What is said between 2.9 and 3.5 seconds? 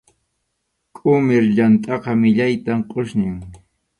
qʼusñin.